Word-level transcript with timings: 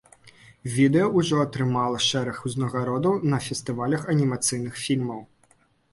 Відэа 0.75 1.09
ўжо 1.17 1.35
атрымала 1.47 2.01
шэраг 2.07 2.41
узнагародаў 2.51 3.21
на 3.35 3.41
фестывалях 3.49 4.01
анімацыйных 4.15 4.73
фільмаў. 4.87 5.21